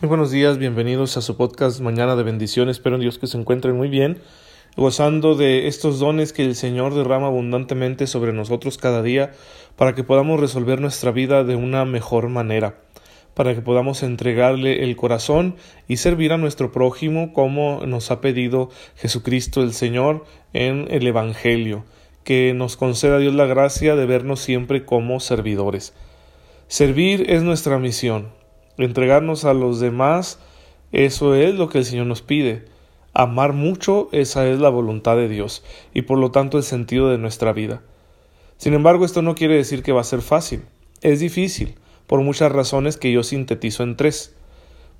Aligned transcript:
Muy 0.00 0.08
buenos 0.08 0.30
días, 0.30 0.56
bienvenidos 0.56 1.18
a 1.18 1.20
su 1.20 1.36
podcast 1.36 1.78
Mañana 1.80 2.16
de 2.16 2.22
Bendiciones. 2.22 2.78
Espero 2.78 2.96
en 2.96 3.02
Dios 3.02 3.18
que 3.18 3.26
se 3.26 3.36
encuentren 3.36 3.76
muy 3.76 3.90
bien, 3.90 4.22
gozando 4.74 5.34
de 5.34 5.68
estos 5.68 5.98
dones 5.98 6.32
que 6.32 6.42
el 6.42 6.54
Señor 6.54 6.94
derrama 6.94 7.26
abundantemente 7.26 8.06
sobre 8.06 8.32
nosotros 8.32 8.78
cada 8.78 9.02
día 9.02 9.32
para 9.76 9.94
que 9.94 10.02
podamos 10.02 10.40
resolver 10.40 10.80
nuestra 10.80 11.10
vida 11.10 11.44
de 11.44 11.54
una 11.54 11.84
mejor 11.84 12.30
manera, 12.30 12.80
para 13.34 13.54
que 13.54 13.60
podamos 13.60 14.02
entregarle 14.02 14.84
el 14.84 14.96
corazón 14.96 15.56
y 15.86 15.98
servir 15.98 16.32
a 16.32 16.38
nuestro 16.38 16.72
prójimo 16.72 17.34
como 17.34 17.84
nos 17.84 18.10
ha 18.10 18.22
pedido 18.22 18.70
Jesucristo 18.96 19.62
el 19.62 19.74
Señor 19.74 20.24
en 20.54 20.86
el 20.88 21.06
Evangelio, 21.06 21.84
que 22.24 22.54
nos 22.54 22.78
conceda 22.78 23.18
Dios 23.18 23.34
la 23.34 23.44
gracia 23.44 23.96
de 23.96 24.06
vernos 24.06 24.40
siempre 24.40 24.86
como 24.86 25.20
servidores. 25.20 25.92
Servir 26.68 27.26
es 27.28 27.42
nuestra 27.42 27.78
misión, 27.78 28.39
entregarnos 28.84 29.44
a 29.44 29.54
los 29.54 29.80
demás, 29.80 30.38
eso 30.92 31.34
es 31.34 31.54
lo 31.54 31.68
que 31.68 31.78
el 31.78 31.84
Señor 31.84 32.06
nos 32.06 32.22
pide. 32.22 32.64
Amar 33.12 33.52
mucho, 33.52 34.08
esa 34.12 34.48
es 34.48 34.60
la 34.60 34.68
voluntad 34.68 35.16
de 35.16 35.28
Dios 35.28 35.64
y 35.94 36.02
por 36.02 36.18
lo 36.18 36.30
tanto 36.30 36.58
el 36.58 36.64
sentido 36.64 37.08
de 37.10 37.18
nuestra 37.18 37.52
vida. 37.52 37.82
Sin 38.56 38.74
embargo, 38.74 39.04
esto 39.04 39.22
no 39.22 39.34
quiere 39.34 39.56
decir 39.56 39.82
que 39.82 39.92
va 39.92 40.02
a 40.02 40.04
ser 40.04 40.20
fácil. 40.20 40.62
Es 41.00 41.20
difícil, 41.20 41.76
por 42.06 42.20
muchas 42.20 42.52
razones 42.52 42.96
que 42.96 43.10
yo 43.10 43.22
sintetizo 43.22 43.82
en 43.82 43.96
tres. 43.96 44.34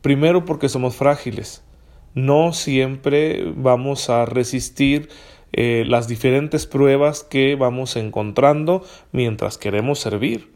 Primero, 0.00 0.44
porque 0.44 0.68
somos 0.68 0.96
frágiles. 0.96 1.62
No 2.14 2.52
siempre 2.52 3.52
vamos 3.54 4.10
a 4.10 4.24
resistir 4.24 5.08
eh, 5.52 5.84
las 5.86 6.08
diferentes 6.08 6.66
pruebas 6.66 7.22
que 7.22 7.54
vamos 7.56 7.96
encontrando 7.96 8.84
mientras 9.12 9.58
queremos 9.58 9.98
servir. 9.98 10.48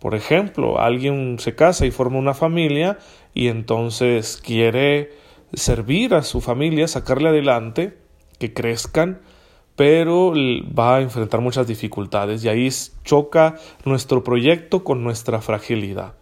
Por 0.00 0.14
ejemplo, 0.14 0.80
alguien 0.80 1.38
se 1.38 1.54
casa 1.54 1.84
y 1.84 1.90
forma 1.90 2.18
una 2.18 2.34
familia 2.34 2.98
y 3.34 3.48
entonces 3.48 4.40
quiere 4.42 5.12
servir 5.52 6.14
a 6.14 6.22
su 6.22 6.40
familia, 6.40 6.88
sacarle 6.88 7.28
adelante, 7.28 7.98
que 8.38 8.54
crezcan, 8.54 9.20
pero 9.76 10.32
va 10.78 10.96
a 10.96 11.00
enfrentar 11.00 11.40
muchas 11.40 11.66
dificultades 11.66 12.42
y 12.44 12.48
ahí 12.48 12.68
choca 13.04 13.56
nuestro 13.84 14.24
proyecto 14.24 14.84
con 14.84 15.04
nuestra 15.04 15.40
fragilidad. 15.40 16.14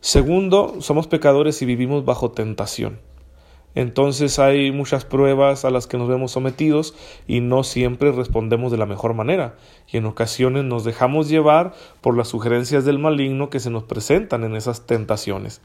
Segundo, 0.00 0.76
somos 0.80 1.06
pecadores 1.06 1.60
y 1.62 1.66
vivimos 1.66 2.04
bajo 2.04 2.30
tentación. 2.30 3.00
Entonces 3.74 4.38
hay 4.38 4.72
muchas 4.72 5.04
pruebas 5.04 5.64
a 5.64 5.70
las 5.70 5.86
que 5.86 5.96
nos 5.96 6.08
vemos 6.08 6.32
sometidos 6.32 6.94
y 7.28 7.40
no 7.40 7.62
siempre 7.62 8.10
respondemos 8.10 8.72
de 8.72 8.78
la 8.78 8.86
mejor 8.86 9.14
manera 9.14 9.54
y 9.90 9.98
en 9.98 10.06
ocasiones 10.06 10.64
nos 10.64 10.84
dejamos 10.84 11.28
llevar 11.28 11.74
por 12.00 12.16
las 12.16 12.28
sugerencias 12.28 12.84
del 12.84 12.98
maligno 12.98 13.48
que 13.48 13.60
se 13.60 13.70
nos 13.70 13.84
presentan 13.84 14.44
en 14.44 14.56
esas 14.56 14.86
tentaciones. 14.86 15.60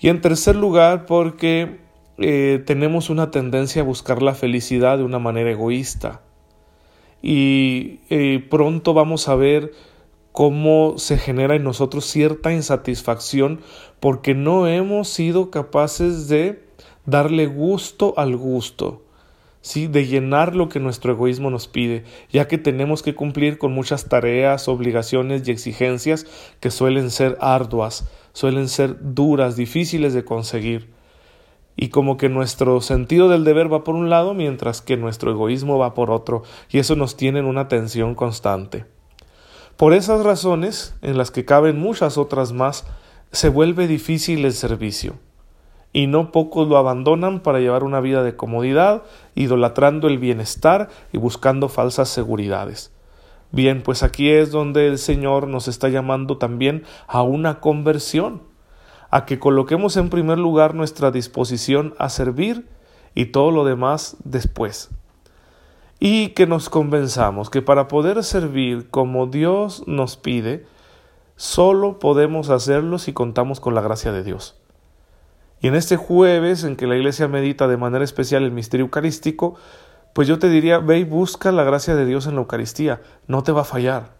Y 0.00 0.08
en 0.08 0.20
tercer 0.20 0.56
lugar 0.56 1.06
porque 1.06 1.78
eh, 2.18 2.62
tenemos 2.66 3.10
una 3.10 3.30
tendencia 3.30 3.82
a 3.82 3.84
buscar 3.84 4.20
la 4.20 4.34
felicidad 4.34 4.98
de 4.98 5.04
una 5.04 5.20
manera 5.20 5.52
egoísta 5.52 6.20
y 7.22 8.00
eh, 8.10 8.44
pronto 8.50 8.94
vamos 8.94 9.28
a 9.28 9.36
ver 9.36 9.72
cómo 10.32 10.94
se 10.98 11.18
genera 11.18 11.54
en 11.54 11.62
nosotros 11.62 12.04
cierta 12.06 12.52
insatisfacción 12.52 13.60
porque 14.00 14.34
no 14.34 14.66
hemos 14.66 15.08
sido 15.08 15.50
capaces 15.50 16.28
de 16.28 16.64
darle 17.06 17.46
gusto 17.46 18.14
al 18.16 18.36
gusto, 18.36 19.02
¿sí? 19.60 19.86
de 19.86 20.06
llenar 20.06 20.54
lo 20.54 20.68
que 20.68 20.80
nuestro 20.80 21.12
egoísmo 21.12 21.50
nos 21.50 21.68
pide, 21.68 22.04
ya 22.30 22.46
que 22.48 22.58
tenemos 22.58 23.02
que 23.02 23.14
cumplir 23.14 23.58
con 23.58 23.72
muchas 23.72 24.08
tareas, 24.08 24.68
obligaciones 24.68 25.46
y 25.46 25.50
exigencias 25.50 26.26
que 26.60 26.70
suelen 26.70 27.10
ser 27.10 27.36
arduas, 27.40 28.08
suelen 28.32 28.68
ser 28.68 28.96
duras, 29.00 29.56
difíciles 29.56 30.14
de 30.14 30.24
conseguir. 30.24 30.90
Y 31.74 31.88
como 31.88 32.18
que 32.18 32.28
nuestro 32.28 32.82
sentido 32.82 33.30
del 33.30 33.44
deber 33.44 33.72
va 33.72 33.82
por 33.82 33.94
un 33.94 34.10
lado, 34.10 34.34
mientras 34.34 34.82
que 34.82 34.98
nuestro 34.98 35.30
egoísmo 35.30 35.78
va 35.78 35.94
por 35.94 36.10
otro, 36.10 36.42
y 36.68 36.78
eso 36.78 36.96
nos 36.96 37.16
tiene 37.16 37.38
en 37.38 37.46
una 37.46 37.68
tensión 37.68 38.14
constante. 38.14 38.84
Por 39.78 39.94
esas 39.94 40.22
razones, 40.22 40.94
en 41.00 41.16
las 41.16 41.30
que 41.30 41.46
caben 41.46 41.78
muchas 41.78 42.18
otras 42.18 42.52
más, 42.52 42.84
se 43.32 43.48
vuelve 43.48 43.86
difícil 43.86 44.44
el 44.44 44.52
servicio 44.52 45.18
y 45.92 46.06
no 46.06 46.32
pocos 46.32 46.68
lo 46.68 46.78
abandonan 46.78 47.40
para 47.40 47.60
llevar 47.60 47.84
una 47.84 48.00
vida 48.00 48.22
de 48.22 48.36
comodidad, 48.36 49.02
idolatrando 49.34 50.08
el 50.08 50.18
bienestar 50.18 50.88
y 51.12 51.18
buscando 51.18 51.68
falsas 51.68 52.08
seguridades. 52.08 52.92
Bien, 53.50 53.82
pues 53.82 54.02
aquí 54.02 54.30
es 54.30 54.50
donde 54.50 54.86
el 54.86 54.96
Señor 54.98 55.46
nos 55.46 55.68
está 55.68 55.90
llamando 55.90 56.38
también 56.38 56.84
a 57.06 57.22
una 57.22 57.60
conversión, 57.60 58.42
a 59.10 59.26
que 59.26 59.38
coloquemos 59.38 59.98
en 59.98 60.08
primer 60.08 60.38
lugar 60.38 60.74
nuestra 60.74 61.10
disposición 61.10 61.94
a 61.98 62.08
servir 62.08 62.66
y 63.14 63.26
todo 63.26 63.50
lo 63.50 63.66
demás 63.66 64.16
después. 64.24 64.88
Y 66.00 66.28
que 66.28 66.46
nos 66.46 66.70
convenzamos 66.70 67.50
que 67.50 67.60
para 67.60 67.88
poder 67.88 68.24
servir 68.24 68.88
como 68.88 69.26
Dios 69.26 69.84
nos 69.86 70.16
pide, 70.16 70.64
solo 71.36 71.98
podemos 71.98 72.48
hacerlo 72.48 72.98
si 72.98 73.12
contamos 73.12 73.60
con 73.60 73.74
la 73.74 73.82
gracia 73.82 74.12
de 74.12 74.22
Dios. 74.22 74.61
Y 75.62 75.68
en 75.68 75.76
este 75.76 75.96
jueves 75.96 76.64
en 76.64 76.74
que 76.74 76.88
la 76.88 76.96
iglesia 76.96 77.28
medita 77.28 77.68
de 77.68 77.76
manera 77.76 78.04
especial 78.04 78.42
el 78.42 78.50
misterio 78.50 78.86
eucarístico, 78.86 79.54
pues 80.12 80.26
yo 80.26 80.40
te 80.40 80.48
diría, 80.48 80.78
ve 80.78 80.98
y 80.98 81.04
busca 81.04 81.52
la 81.52 81.62
gracia 81.62 81.94
de 81.94 82.04
Dios 82.04 82.26
en 82.26 82.34
la 82.34 82.40
Eucaristía, 82.40 83.00
no 83.28 83.44
te 83.44 83.52
va 83.52 83.60
a 83.60 83.64
fallar. 83.64 84.10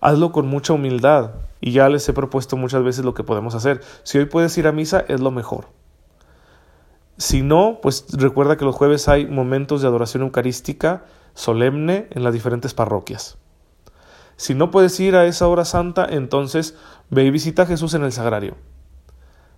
Hazlo 0.00 0.32
con 0.32 0.48
mucha 0.48 0.72
humildad 0.72 1.30
y 1.60 1.70
ya 1.70 1.88
les 1.88 2.08
he 2.08 2.12
propuesto 2.12 2.56
muchas 2.56 2.82
veces 2.82 3.04
lo 3.04 3.14
que 3.14 3.22
podemos 3.22 3.54
hacer. 3.54 3.80
Si 4.02 4.18
hoy 4.18 4.24
puedes 4.24 4.58
ir 4.58 4.66
a 4.66 4.72
misa, 4.72 5.04
es 5.06 5.20
lo 5.20 5.30
mejor. 5.30 5.68
Si 7.16 7.42
no, 7.42 7.78
pues 7.80 8.04
recuerda 8.10 8.56
que 8.56 8.64
los 8.64 8.74
jueves 8.74 9.06
hay 9.06 9.26
momentos 9.26 9.82
de 9.82 9.88
adoración 9.88 10.24
eucarística 10.24 11.04
solemne 11.34 12.08
en 12.10 12.24
las 12.24 12.34
diferentes 12.34 12.74
parroquias. 12.74 13.38
Si 14.36 14.54
no 14.54 14.72
puedes 14.72 14.98
ir 14.98 15.14
a 15.14 15.26
esa 15.26 15.46
hora 15.46 15.64
santa, 15.64 16.04
entonces 16.10 16.74
ve 17.08 17.22
y 17.22 17.30
visita 17.30 17.62
a 17.62 17.66
Jesús 17.66 17.94
en 17.94 18.02
el 18.02 18.10
sagrario. 18.10 18.56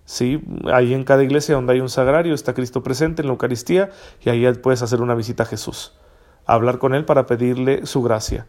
Sí, 0.07 0.41
ahí 0.71 0.93
en 0.93 1.03
cada 1.03 1.21
iglesia 1.21 1.55
donde 1.55 1.73
hay 1.73 1.81
un 1.81 1.89
sagrario 1.89 2.33
está 2.33 2.53
Cristo 2.53 2.81
presente 2.81 3.21
en 3.21 3.27
la 3.27 3.33
Eucaristía 3.33 3.89
y 4.21 4.29
ahí 4.29 4.49
puedes 4.53 4.81
hacer 4.81 5.01
una 5.01 5.15
visita 5.15 5.43
a 5.43 5.45
Jesús, 5.45 5.99
hablar 6.45 6.79
con 6.79 6.95
Él 6.95 7.03
para 7.03 7.25
pedirle 7.25 7.85
su 7.85 8.01
gracia. 8.01 8.47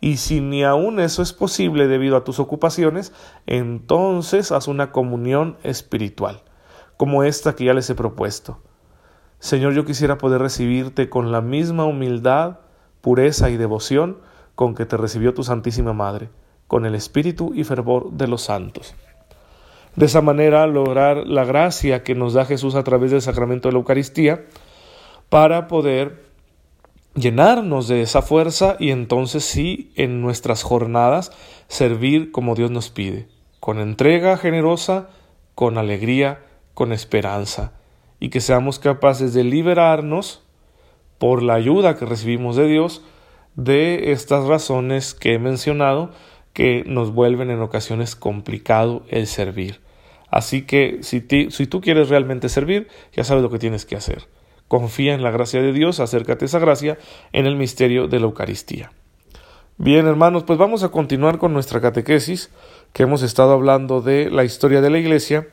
Y 0.00 0.16
si 0.16 0.40
ni 0.40 0.64
aún 0.64 0.98
eso 0.98 1.22
es 1.22 1.32
posible 1.32 1.86
debido 1.86 2.16
a 2.16 2.24
tus 2.24 2.40
ocupaciones, 2.40 3.12
entonces 3.46 4.50
haz 4.50 4.66
una 4.66 4.90
comunión 4.90 5.58
espiritual, 5.62 6.42
como 6.96 7.22
esta 7.22 7.54
que 7.54 7.66
ya 7.66 7.72
les 7.72 7.88
he 7.88 7.94
propuesto. 7.94 8.60
Señor, 9.38 9.74
yo 9.74 9.84
quisiera 9.84 10.18
poder 10.18 10.40
recibirte 10.40 11.08
con 11.08 11.30
la 11.30 11.40
misma 11.40 11.84
humildad, 11.84 12.58
pureza 13.00 13.48
y 13.48 13.56
devoción 13.56 14.18
con 14.56 14.74
que 14.74 14.86
te 14.86 14.96
recibió 14.96 15.34
tu 15.34 15.44
Santísima 15.44 15.92
Madre, 15.92 16.30
con 16.66 16.84
el 16.84 16.96
espíritu 16.96 17.52
y 17.54 17.62
fervor 17.62 18.10
de 18.10 18.26
los 18.26 18.42
santos. 18.42 18.96
De 19.96 20.06
esa 20.06 20.20
manera 20.20 20.66
lograr 20.66 21.26
la 21.26 21.44
gracia 21.44 22.02
que 22.02 22.14
nos 22.14 22.34
da 22.34 22.44
Jesús 22.44 22.74
a 22.74 22.84
través 22.84 23.10
del 23.10 23.22
sacramento 23.22 23.68
de 23.68 23.72
la 23.72 23.78
Eucaristía 23.78 24.44
para 25.30 25.68
poder 25.68 26.26
llenarnos 27.14 27.88
de 27.88 28.02
esa 28.02 28.20
fuerza 28.20 28.76
y 28.78 28.90
entonces 28.90 29.44
sí 29.44 29.90
en 29.96 30.20
nuestras 30.20 30.62
jornadas 30.62 31.32
servir 31.68 32.30
como 32.30 32.54
Dios 32.54 32.70
nos 32.70 32.90
pide, 32.90 33.26
con 33.58 33.78
entrega 33.78 34.36
generosa, 34.36 35.08
con 35.54 35.78
alegría, 35.78 36.42
con 36.74 36.92
esperanza, 36.92 37.72
y 38.20 38.28
que 38.28 38.42
seamos 38.42 38.78
capaces 38.78 39.32
de 39.32 39.44
liberarnos 39.44 40.42
por 41.18 41.42
la 41.42 41.54
ayuda 41.54 41.96
que 41.96 42.04
recibimos 42.04 42.56
de 42.56 42.66
Dios 42.66 43.02
de 43.54 44.12
estas 44.12 44.44
razones 44.44 45.14
que 45.14 45.32
he 45.32 45.38
mencionado 45.38 46.10
que 46.52 46.84
nos 46.86 47.12
vuelven 47.12 47.50
en 47.50 47.62
ocasiones 47.62 48.14
complicado 48.14 49.02
el 49.08 49.26
servir. 49.26 49.85
Así 50.30 50.62
que 50.62 50.98
si, 51.02 51.20
tú 51.20 51.80
quieres 51.80 52.08
realmente 52.08 52.48
servir, 52.48 52.88
ya 53.12 53.24
sabes 53.24 53.42
lo 53.42 53.50
que 53.50 53.58
tienes 53.58 53.84
que 53.86 53.96
hacer. 53.96 54.24
Confía 54.68 55.14
en 55.14 55.22
la 55.22 55.30
gracia 55.30 55.62
de 55.62 55.72
Dios, 55.72 56.00
acércate 56.00 56.44
a 56.44 56.46
esa 56.46 56.58
gracia 56.58 56.98
en 57.32 57.46
el 57.46 57.56
misterio 57.56 58.08
de 58.08 58.18
la 58.18 58.26
Eucaristía. 58.26 58.90
Bien, 59.78 60.06
hermanos, 60.06 60.42
pues 60.44 60.58
vamos 60.58 60.82
a 60.82 60.88
continuar 60.88 61.38
con 61.38 61.52
nuestra 61.52 61.80
catequesis, 61.80 62.50
que 62.92 63.04
hemos 63.04 63.22
estado 63.22 63.52
hablando 63.52 64.00
de 64.00 64.30
la 64.30 64.42
historia 64.42 64.80
de 64.80 64.90
la 64.90 64.98
Iglesia, 64.98 65.48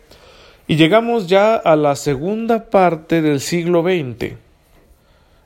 y 0.65 0.77
llegamos 0.77 1.27
ya 1.27 1.56
a 1.56 1.75
la 1.75 1.95
segunda 1.95 2.69
parte 2.69 3.21
del 3.21 3.42
siglo 3.42 3.83
XX. 3.83 4.36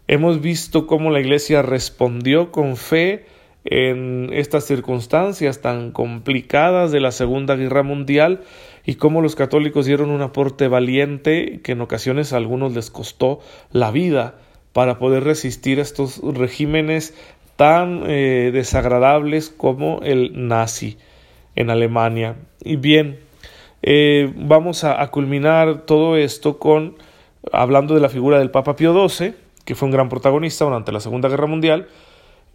Hemos 0.07 0.39
visto 0.39 0.87
cómo 0.87 1.09
la 1.09 1.19
Iglesia 1.19 1.63
respondió 1.63 2.51
con 2.51 2.77
fe 2.77 3.25
en 3.65 4.29
estas 4.31 4.63
circunstancias 4.65 5.59
tan 5.59 5.91
complicadas 5.91 6.91
de 6.91 7.01
la 7.01 7.11
Segunda 7.11 7.55
Guerra 7.55 7.83
Mundial 7.83 8.41
y 8.87 8.95
cómo 8.95 9.21
los 9.21 9.35
católicos 9.35 9.85
dieron 9.85 10.09
un 10.09 10.21
aporte 10.21 10.69
valiente 10.69 11.59
que 11.61 11.73
en 11.73 11.81
ocasiones 11.81 12.31
a 12.31 12.37
algunos 12.37 12.73
les 12.73 12.89
costó 12.89 13.41
la 13.73 13.91
vida 13.91 14.35
para 14.71 14.97
poder 14.97 15.25
resistir 15.25 15.79
a 15.79 15.81
estos 15.81 16.21
regímenes 16.23 17.13
tan 17.57 18.03
eh, 18.07 18.51
desagradables 18.53 19.49
como 19.49 19.99
el 20.03 20.47
nazi 20.47 20.97
en 21.55 21.69
Alemania. 21.69 22.37
Y 22.63 22.77
bien, 22.77 23.19
Eh, 23.83 24.33
vamos 24.35 24.83
a, 24.83 24.99
a, 25.01 25.11
culminar 25.11 25.85
todo 25.85 26.17
esto 26.17 26.57
con 26.57 26.95
hablando 27.51 27.93
de 27.93 28.01
la 28.01 28.09
figura 28.09 28.39
del 28.39 28.49
Papa 28.49 28.75
Pío 28.75 28.91
XII, 29.07 29.35
que 29.65 29.75
fue 29.75 29.85
un 29.85 29.91
gran 29.91 30.09
protagonista 30.09 30.65
durante 30.65 30.91
la 30.91 30.99
Segunda 30.99 31.29
Guerra 31.29 31.45
Mundial 31.45 31.87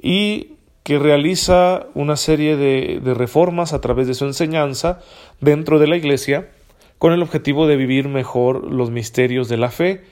y 0.03 0.57
que 0.83 0.99
realiza 0.99 1.87
una 1.95 2.17
serie 2.17 2.57
de, 2.57 3.01
de 3.03 3.15
reformas 3.15 3.73
a 3.73 3.81
través 3.81 4.07
de 4.07 4.15
su 4.15 4.25
enseñanza 4.25 5.01
dentro 5.41 5.79
de 5.79 5.87
la 5.87 5.97
Iglesia 5.97 6.51
con 6.99 7.13
el 7.13 7.23
objetivo 7.23 7.67
de 7.67 7.77
vivir 7.77 8.09
mejor 8.09 8.71
los 8.71 8.91
misterios 8.91 9.49
de 9.49 9.57
la 9.57 9.71
fe 9.71 10.03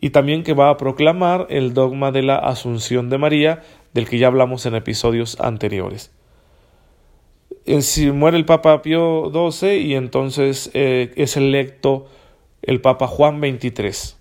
y 0.00 0.10
también 0.10 0.42
que 0.42 0.54
va 0.54 0.70
a 0.70 0.76
proclamar 0.76 1.46
el 1.50 1.74
dogma 1.74 2.10
de 2.10 2.22
la 2.22 2.36
Asunción 2.36 3.10
de 3.10 3.18
María, 3.18 3.62
del 3.92 4.08
que 4.08 4.18
ya 4.18 4.28
hablamos 4.28 4.64
en 4.66 4.74
episodios 4.74 5.38
anteriores. 5.40 6.12
Si 7.80 8.10
muere 8.10 8.38
el 8.38 8.46
Papa 8.46 8.80
Pío 8.80 9.30
XII 9.30 9.76
y 9.76 9.94
entonces 9.94 10.70
eh, 10.72 11.12
es 11.16 11.36
electo 11.36 12.06
el 12.62 12.80
Papa 12.80 13.06
Juan 13.06 13.40
XXIII, 13.40 14.16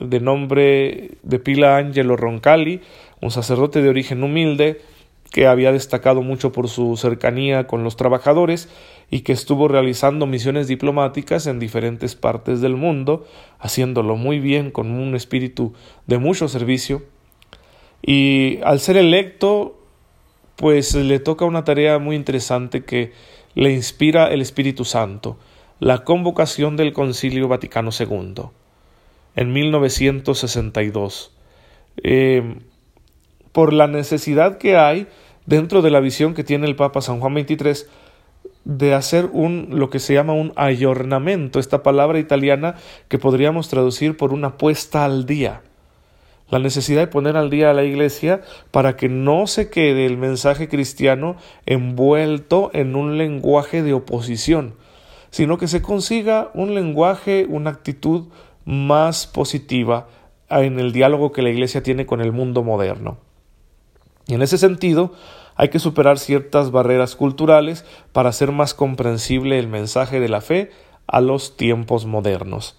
de 0.00 0.20
nombre 0.20 1.12
de 1.22 1.38
Pila 1.38 1.76
Angelo 1.76 2.16
Roncalli, 2.16 2.80
un 3.20 3.30
sacerdote 3.30 3.82
de 3.82 3.88
origen 3.88 4.22
humilde 4.22 4.80
que 5.30 5.46
había 5.46 5.70
destacado 5.70 6.22
mucho 6.22 6.50
por 6.50 6.68
su 6.68 6.96
cercanía 6.96 7.66
con 7.66 7.84
los 7.84 7.96
trabajadores 7.96 8.68
y 9.10 9.20
que 9.20 9.32
estuvo 9.32 9.68
realizando 9.68 10.26
misiones 10.26 10.66
diplomáticas 10.66 11.46
en 11.46 11.60
diferentes 11.60 12.16
partes 12.16 12.60
del 12.60 12.76
mundo, 12.76 13.26
haciéndolo 13.58 14.16
muy 14.16 14.40
bien 14.40 14.70
con 14.70 14.90
un 14.90 15.14
espíritu 15.14 15.72
de 16.06 16.18
mucho 16.18 16.48
servicio. 16.48 17.02
Y 18.02 18.58
al 18.64 18.80
ser 18.80 18.96
electo, 18.96 19.78
pues 20.56 20.94
le 20.94 21.20
toca 21.20 21.44
una 21.44 21.64
tarea 21.64 21.98
muy 21.98 22.16
interesante 22.16 22.84
que 22.84 23.12
le 23.54 23.72
inspira 23.72 24.32
el 24.32 24.40
Espíritu 24.40 24.84
Santo, 24.84 25.38
la 25.78 26.04
convocación 26.04 26.76
del 26.76 26.92
Concilio 26.92 27.46
Vaticano 27.46 27.90
II 27.96 28.50
en 29.36 29.52
1962. 29.52 31.32
Eh, 32.02 32.56
por 33.52 33.72
la 33.72 33.86
necesidad 33.86 34.58
que 34.58 34.76
hay 34.76 35.06
dentro 35.46 35.82
de 35.82 35.90
la 35.90 36.00
visión 36.00 36.34
que 36.34 36.44
tiene 36.44 36.66
el 36.66 36.76
Papa 36.76 37.00
San 37.00 37.20
Juan 37.20 37.34
XXIII 37.34 37.86
de 38.64 38.94
hacer 38.94 39.28
un 39.32 39.68
lo 39.70 39.90
que 39.90 39.98
se 39.98 40.14
llama 40.14 40.32
un 40.34 40.52
ayornamento, 40.56 41.58
esta 41.58 41.82
palabra 41.82 42.18
italiana 42.18 42.76
que 43.08 43.18
podríamos 43.18 43.68
traducir 43.68 44.16
por 44.16 44.32
una 44.32 44.58
puesta 44.58 45.04
al 45.04 45.26
día. 45.26 45.62
La 46.50 46.58
necesidad 46.58 47.00
de 47.00 47.06
poner 47.06 47.36
al 47.36 47.48
día 47.48 47.70
a 47.70 47.74
la 47.74 47.84
Iglesia 47.84 48.42
para 48.70 48.96
que 48.96 49.08
no 49.08 49.46
se 49.46 49.70
quede 49.70 50.04
el 50.04 50.18
mensaje 50.18 50.68
cristiano 50.68 51.36
envuelto 51.64 52.70
en 52.74 52.96
un 52.96 53.18
lenguaje 53.18 53.82
de 53.82 53.92
oposición, 53.92 54.74
sino 55.30 55.58
que 55.58 55.68
se 55.68 55.80
consiga 55.80 56.50
un 56.54 56.74
lenguaje, 56.74 57.46
una 57.48 57.70
actitud 57.70 58.26
más 58.64 59.26
positiva 59.26 60.08
en 60.48 60.78
el 60.78 60.92
diálogo 60.92 61.32
que 61.32 61.42
la 61.42 61.50
Iglesia 61.50 61.82
tiene 61.82 62.06
con 62.06 62.20
el 62.20 62.32
mundo 62.32 62.62
moderno. 62.62 63.18
Y 64.26 64.34
en 64.34 64.42
ese 64.42 64.58
sentido, 64.58 65.12
hay 65.56 65.68
que 65.68 65.78
superar 65.78 66.18
ciertas 66.18 66.70
barreras 66.70 67.16
culturales 67.16 67.84
para 68.12 68.30
hacer 68.30 68.52
más 68.52 68.74
comprensible 68.74 69.58
el 69.58 69.68
mensaje 69.68 70.20
de 70.20 70.28
la 70.28 70.40
fe 70.40 70.70
a 71.06 71.20
los 71.20 71.56
tiempos 71.56 72.06
modernos. 72.06 72.78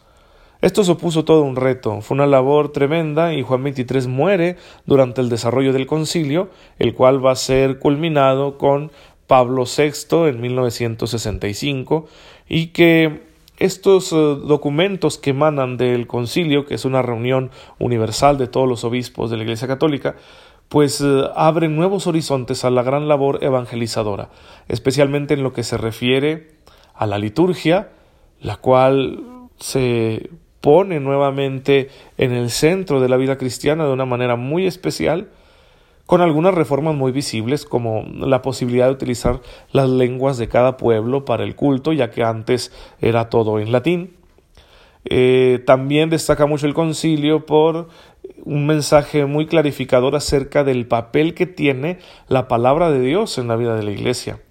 Esto 0.61 0.83
supuso 0.83 1.25
todo 1.25 1.41
un 1.41 1.55
reto, 1.55 2.01
fue 2.01 2.15
una 2.15 2.27
labor 2.27 2.71
tremenda 2.71 3.33
y 3.33 3.41
Juan 3.41 3.63
XXIII 3.63 4.07
muere 4.07 4.57
durante 4.85 5.19
el 5.19 5.29
desarrollo 5.29 5.73
del 5.73 5.87
concilio, 5.87 6.49
el 6.77 6.93
cual 6.93 7.25
va 7.25 7.31
a 7.31 7.35
ser 7.35 7.79
culminado 7.79 8.59
con 8.59 8.91
Pablo 9.25 9.65
VI 9.65 10.27
en 10.29 10.39
1965 10.39 12.07
y 12.47 12.67
que 12.67 13.30
estos 13.61 14.11
eh, 14.11 14.15
documentos 14.15 15.17
que 15.17 15.29
emanan 15.29 15.77
del 15.77 16.07
concilio, 16.07 16.65
que 16.65 16.73
es 16.73 16.83
una 16.83 17.03
reunión 17.03 17.51
universal 17.77 18.37
de 18.37 18.47
todos 18.47 18.67
los 18.67 18.83
obispos 18.83 19.29
de 19.29 19.37
la 19.37 19.43
Iglesia 19.43 19.67
Católica, 19.67 20.15
pues 20.67 20.99
eh, 21.01 21.23
abren 21.35 21.75
nuevos 21.75 22.07
horizontes 22.07 22.65
a 22.65 22.71
la 22.71 22.81
gran 22.81 23.07
labor 23.07 23.43
evangelizadora, 23.43 24.29
especialmente 24.67 25.35
en 25.35 25.43
lo 25.43 25.53
que 25.53 25.63
se 25.63 25.77
refiere 25.77 26.55
a 26.95 27.05
la 27.05 27.19
liturgia, 27.19 27.89
la 28.39 28.57
cual 28.57 29.23
se 29.59 30.31
pone 30.59 30.99
nuevamente 30.99 31.89
en 32.17 32.31
el 32.31 32.49
centro 32.49 32.99
de 32.99 33.09
la 33.09 33.17
vida 33.17 33.37
cristiana 33.37 33.85
de 33.85 33.93
una 33.93 34.05
manera 34.05 34.37
muy 34.37 34.65
especial, 34.65 35.29
con 36.11 36.19
algunas 36.19 36.53
reformas 36.53 36.93
muy 36.93 37.13
visibles 37.13 37.63
como 37.63 38.03
la 38.03 38.41
posibilidad 38.41 38.87
de 38.87 38.91
utilizar 38.91 39.39
las 39.71 39.89
lenguas 39.89 40.37
de 40.37 40.49
cada 40.49 40.75
pueblo 40.75 41.23
para 41.23 41.45
el 41.45 41.55
culto, 41.55 41.93
ya 41.93 42.11
que 42.11 42.21
antes 42.21 42.73
era 42.99 43.29
todo 43.29 43.61
en 43.61 43.71
latín. 43.71 44.17
Eh, 45.05 45.63
también 45.65 46.09
destaca 46.09 46.45
mucho 46.47 46.67
el 46.67 46.73
concilio 46.73 47.45
por 47.45 47.87
un 48.43 48.65
mensaje 48.65 49.25
muy 49.25 49.45
clarificador 49.45 50.17
acerca 50.17 50.65
del 50.65 50.85
papel 50.85 51.33
que 51.33 51.45
tiene 51.45 51.99
la 52.27 52.49
palabra 52.49 52.91
de 52.91 52.99
Dios 52.99 53.37
en 53.37 53.47
la 53.47 53.55
vida 53.55 53.77
de 53.77 53.83
la 53.83 53.91
Iglesia. 53.91 54.41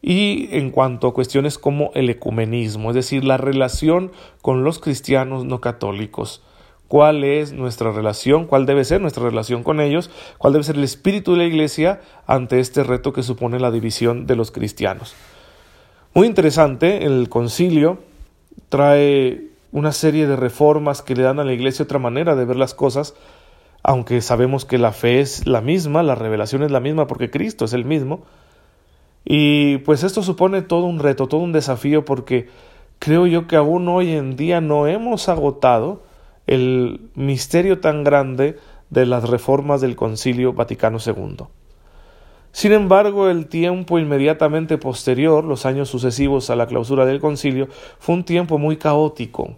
Y 0.00 0.48
en 0.52 0.70
cuanto 0.70 1.08
a 1.08 1.12
cuestiones 1.12 1.58
como 1.58 1.90
el 1.92 2.08
ecumenismo, 2.08 2.88
es 2.88 2.96
decir, 2.96 3.22
la 3.22 3.36
relación 3.36 4.12
con 4.40 4.64
los 4.64 4.78
cristianos 4.78 5.44
no 5.44 5.60
católicos. 5.60 6.42
¿Cuál 6.88 7.24
es 7.24 7.52
nuestra 7.52 7.90
relación? 7.90 8.46
¿Cuál 8.46 8.64
debe 8.64 8.84
ser 8.84 9.00
nuestra 9.00 9.24
relación 9.24 9.64
con 9.64 9.80
ellos? 9.80 10.10
¿Cuál 10.38 10.52
debe 10.52 10.64
ser 10.64 10.76
el 10.76 10.84
espíritu 10.84 11.32
de 11.32 11.38
la 11.38 11.44
Iglesia 11.44 12.00
ante 12.26 12.60
este 12.60 12.84
reto 12.84 13.12
que 13.12 13.24
supone 13.24 13.58
la 13.58 13.72
división 13.72 14.26
de 14.26 14.36
los 14.36 14.52
cristianos? 14.52 15.14
Muy 16.14 16.28
interesante, 16.28 17.04
el 17.04 17.28
concilio 17.28 17.98
trae 18.68 19.48
una 19.72 19.92
serie 19.92 20.26
de 20.26 20.36
reformas 20.36 21.02
que 21.02 21.16
le 21.16 21.22
dan 21.22 21.40
a 21.40 21.44
la 21.44 21.52
Iglesia 21.52 21.84
otra 21.84 21.98
manera 21.98 22.36
de 22.36 22.44
ver 22.44 22.56
las 22.56 22.72
cosas, 22.72 23.14
aunque 23.82 24.20
sabemos 24.20 24.64
que 24.64 24.78
la 24.78 24.92
fe 24.92 25.20
es 25.20 25.46
la 25.46 25.60
misma, 25.60 26.02
la 26.02 26.14
revelación 26.14 26.62
es 26.62 26.70
la 26.70 26.80
misma 26.80 27.06
porque 27.06 27.30
Cristo 27.30 27.64
es 27.64 27.72
el 27.72 27.84
mismo. 27.84 28.22
Y 29.24 29.78
pues 29.78 30.04
esto 30.04 30.22
supone 30.22 30.62
todo 30.62 30.84
un 30.84 31.00
reto, 31.00 31.26
todo 31.26 31.40
un 31.40 31.52
desafío 31.52 32.04
porque 32.04 32.48
creo 33.00 33.26
yo 33.26 33.48
que 33.48 33.56
aún 33.56 33.88
hoy 33.88 34.12
en 34.12 34.36
día 34.36 34.60
no 34.60 34.86
hemos 34.86 35.28
agotado 35.28 36.05
el 36.46 37.10
misterio 37.14 37.80
tan 37.80 38.04
grande 38.04 38.56
de 38.90 39.06
las 39.06 39.28
reformas 39.28 39.80
del 39.80 39.96
Concilio 39.96 40.52
Vaticano 40.52 40.98
II. 41.04 41.46
Sin 42.52 42.72
embargo, 42.72 43.28
el 43.28 43.48
tiempo 43.48 43.98
inmediatamente 43.98 44.78
posterior, 44.78 45.44
los 45.44 45.66
años 45.66 45.90
sucesivos 45.90 46.48
a 46.48 46.56
la 46.56 46.66
clausura 46.66 47.04
del 47.04 47.20
concilio, 47.20 47.68
fue 47.98 48.14
un 48.14 48.24
tiempo 48.24 48.56
muy 48.56 48.78
caótico, 48.78 49.56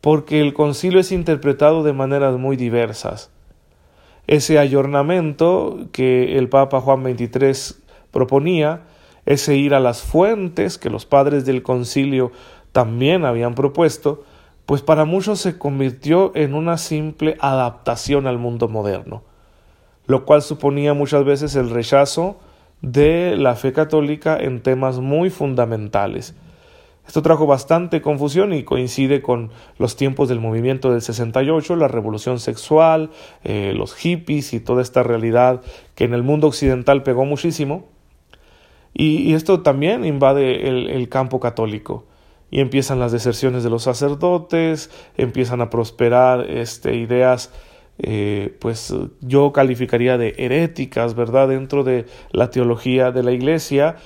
porque 0.00 0.40
el 0.40 0.54
concilio 0.54 1.00
es 1.00 1.12
interpretado 1.12 1.82
de 1.82 1.92
maneras 1.92 2.38
muy 2.38 2.56
diversas. 2.56 3.30
Ese 4.26 4.58
ayornamiento 4.58 5.80
que 5.92 6.38
el 6.38 6.48
Papa 6.48 6.80
Juan 6.80 7.02
XXIII 7.02 7.76
proponía, 8.10 8.84
ese 9.26 9.56
ir 9.56 9.74
a 9.74 9.80
las 9.80 10.00
fuentes 10.00 10.78
que 10.78 10.88
los 10.88 11.04
padres 11.04 11.44
del 11.44 11.62
concilio 11.62 12.32
también 12.72 13.26
habían 13.26 13.54
propuesto, 13.54 14.24
pues 14.66 14.82
para 14.82 15.04
muchos 15.04 15.40
se 15.40 15.58
convirtió 15.58 16.32
en 16.34 16.54
una 16.54 16.78
simple 16.78 17.36
adaptación 17.40 18.26
al 18.26 18.38
mundo 18.38 18.68
moderno, 18.68 19.22
lo 20.06 20.24
cual 20.24 20.42
suponía 20.42 20.94
muchas 20.94 21.24
veces 21.24 21.56
el 21.56 21.70
rechazo 21.70 22.38
de 22.80 23.36
la 23.36 23.54
fe 23.54 23.72
católica 23.72 24.36
en 24.38 24.62
temas 24.62 24.98
muy 24.98 25.30
fundamentales, 25.30 26.34
esto 27.06 27.20
trajo 27.20 27.46
bastante 27.46 28.00
confusión 28.00 28.52
y 28.52 28.62
coincide 28.62 29.22
con 29.22 29.50
los 29.78 29.96
tiempos 29.96 30.28
del 30.28 30.40
movimiento 30.40 30.92
del 30.92 31.02
68, 31.02 31.76
la 31.76 31.88
revolución 31.88 32.38
sexual, 32.38 33.10
eh, 33.42 33.72
los 33.74 33.94
hippies 33.94 34.54
y 34.54 34.60
toda 34.60 34.82
esta 34.82 35.02
realidad 35.02 35.62
que 35.94 36.04
en 36.04 36.14
el 36.14 36.22
mundo 36.22 36.46
occidental 36.46 37.02
pegó 37.02 37.24
muchísimo. 37.24 37.86
Y, 38.94 39.32
esto 39.32 39.62
también 39.62 40.04
invade 40.04 40.68
el, 40.68 41.08
campo 41.08 41.40
católico. 41.40 42.04
Y 42.52 42.60
empiezan 42.60 43.00
las 43.00 43.10
deserciones 43.10 43.64
de 43.64 43.70
los 43.70 43.82
sacerdotes, 43.82 44.90
empiezan 45.16 45.60
a 45.60 45.70
prosperar 45.70 46.48
este, 46.48 46.94
ideas 46.94 47.50
eh, 47.98 48.56
pues 48.58 48.94
yo 49.20 49.52
calificaría 49.52 50.18
de 50.18 50.34
heréticas, 50.38 51.14
¿verdad? 51.14 51.48
Dentro 51.48 51.84
de 51.84 52.06
la 52.30 52.50
teología 52.50 53.12
de 53.12 53.22
la 53.22 53.32
Iglesia, 53.32 53.96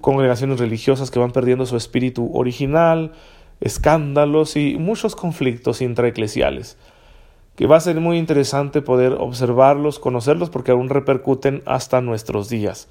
congregaciones 0.00 0.58
religiosas 0.58 1.10
que 1.10 1.18
van 1.18 1.32
perdiendo 1.32 1.66
su 1.66 1.76
espíritu 1.76 2.30
original, 2.34 3.12
escándalos 3.60 4.56
y 4.56 4.76
muchos 4.78 5.14
conflictos 5.14 5.80
intraeclesiales, 5.80 6.76
que 7.54 7.66
va 7.66 7.76
a 7.76 7.80
ser 7.80 8.00
muy 8.00 8.18
interesante 8.18 8.82
poder 8.82 9.12
observarlos, 9.12 9.98
conocerlos, 9.98 10.50
porque 10.50 10.72
aún 10.72 10.88
repercuten 10.88 11.62
hasta 11.66 12.00
nuestros 12.00 12.48
días. 12.48 12.88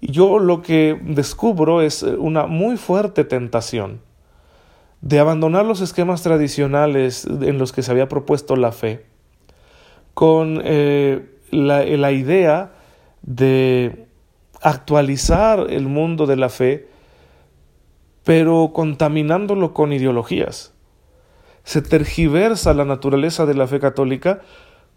Y 0.00 0.12
yo 0.12 0.38
lo 0.38 0.62
que 0.62 1.00
descubro 1.02 1.80
es 1.80 2.02
una 2.02 2.46
muy 2.46 2.76
fuerte 2.76 3.24
tentación 3.24 4.00
de 5.02 5.18
abandonar 5.18 5.66
los 5.66 5.80
esquemas 5.80 6.22
tradicionales 6.22 7.26
en 7.26 7.58
los 7.58 7.72
que 7.72 7.82
se 7.82 7.90
había 7.90 8.08
propuesto 8.08 8.56
la 8.56 8.72
fe, 8.72 9.04
con 10.14 10.62
eh, 10.64 11.28
la 11.50 12.12
idea 12.12 12.72
de 13.22 14.06
actualizar 14.62 15.66
el 15.70 15.86
mundo 15.88 16.26
de 16.26 16.36
la 16.36 16.48
fe 16.48 16.92
pero 18.24 18.70
contaminándolo 18.72 19.74
con 19.74 19.92
ideologías. 19.92 20.72
Se 21.64 21.82
tergiversa 21.82 22.74
la 22.74 22.84
naturaleza 22.84 23.46
de 23.46 23.54
la 23.54 23.66
fe 23.66 23.80
católica 23.80 24.40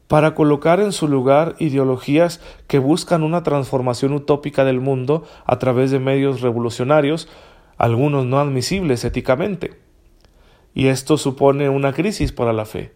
para 0.08 0.36
colocar 0.36 0.80
en 0.80 0.92
su 0.92 1.08
lugar 1.08 1.56
ideologías 1.60 2.40
que 2.68 2.80
buscan 2.80 3.24
una 3.24 3.44
transformación 3.44 4.14
utópica 4.14 4.64
del 4.64 4.80
mundo 4.80 5.24
a 5.46 5.58
través 5.58 5.92
de 5.92 6.00
medios 6.00 6.42
revolucionarios, 6.42 7.28
algunos 7.78 8.26
no 8.26 8.40
admisibles 8.40 9.04
éticamente. 9.04 9.85
Y 10.76 10.88
esto 10.88 11.18
supone 11.18 11.70
una 11.70 11.94
crisis 11.94 12.34
para 12.34 12.54
la 12.54 12.66
fe, 12.66 12.94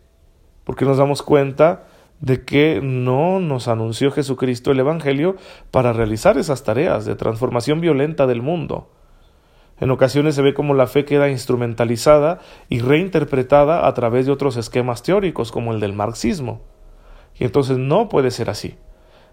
porque 0.66 0.86
nos 0.86 0.98
damos 0.98 1.24
cuenta 1.24 1.88
de 2.20 2.44
que 2.44 2.82
no 2.84 3.40
nos 3.40 3.70
anunció 3.70 4.12
Jesucristo 4.12 4.72
el 4.72 4.82
Evangelio 4.82 5.38
para 5.72 5.94
realizar 5.94 6.38
esas 6.38 6.66
tareas 6.66 7.06
de 7.06 7.16
transformación 7.16 7.80
violenta 7.80 8.28
del 8.28 8.42
mundo. 8.42 8.92
En 9.80 9.92
ocasiones 9.92 10.36
se 10.36 10.42
ve 10.42 10.54
como 10.54 10.74
la 10.74 10.88
fe 10.88 11.06
queda 11.06 11.30
instrumentalizada 11.30 12.40
y 12.68 12.82
reinterpretada 12.82 13.88
a 13.88 13.94
través 13.94 14.26
de 14.26 14.34
otros 14.34 14.58
esquemas 14.58 15.02
teóricos 15.02 15.54
como 15.54 15.72
el 15.72 15.80
del 15.80 15.94
marxismo. 15.94 16.62
Y 17.38 17.46
entonces 17.46 17.78
no 17.78 18.10
puede 18.10 18.32
ser 18.32 18.50
así. 18.50 18.76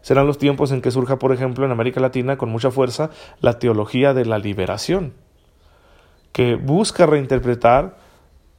Serán 0.03 0.29
los 0.29 0.39
tiempos 0.39 0.71
en 0.71 0.83
que 0.83 0.93
surja, 0.93 1.19
por 1.19 1.33
ejemplo, 1.33 1.67
en 1.67 1.73
América 1.73 1.99
Latina 1.99 2.39
con 2.39 2.51
mucha 2.51 2.71
fuerza 2.71 3.11
la 3.41 3.59
teología 3.59 4.15
de 4.15 4.25
la 4.25 4.39
liberación, 4.39 5.15
que 6.31 6.55
busca 6.55 7.07
reinterpretar 7.07 8.06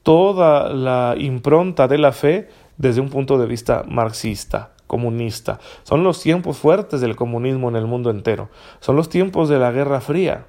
toda 0.08 0.70
la 0.70 1.16
impronta 1.18 1.90
de 1.90 1.98
la 1.98 2.14
fe 2.14 2.48
desde 2.78 3.02
un 3.02 3.10
punto 3.10 3.38
de 3.38 3.46
vista 3.46 3.84
marxista, 3.90 4.72
comunista. 4.88 5.60
Son 5.84 6.06
los 6.06 6.22
tiempos 6.22 6.56
fuertes 6.56 7.02
del 7.02 7.18
comunismo 7.18 7.68
en 7.68 7.76
el 7.76 7.88
mundo 7.88 8.10
entero. 8.10 8.48
Son 8.80 8.96
los 8.96 9.10
tiempos 9.10 9.50
de 9.50 9.60
la 9.60 9.74
Guerra 9.74 10.00
Fría. 10.00 10.46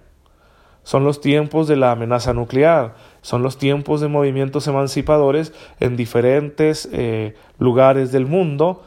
Son 0.85 1.03
los 1.03 1.21
tiempos 1.21 1.67
de 1.67 1.75
la 1.75 1.91
amenaza 1.91 2.35
nuclear. 2.35 2.95
Son 3.21 3.43
los 3.43 3.59
tiempos 3.59 4.01
de 4.01 4.07
movimientos 4.07 4.69
emancipadores 4.69 5.53
en 5.81 5.97
diferentes 5.97 6.89
eh, 6.93 7.35
lugares 7.59 8.13
del 8.13 8.27
mundo, 8.27 8.85